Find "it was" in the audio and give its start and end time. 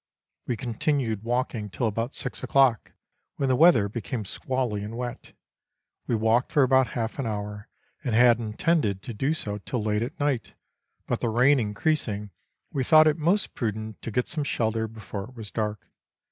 15.25-15.51